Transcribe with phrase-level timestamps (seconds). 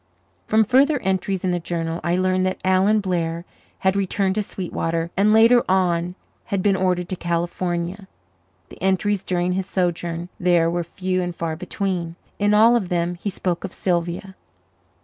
[0.47, 3.45] From further entries in the journal I learned that Alan Blair
[3.77, 8.07] had returned to Sweetwater and later on had been ordered to California.
[8.69, 12.15] The entries during his sojourn there were few and far between.
[12.39, 14.33] In all of them he spoke of Sylvia.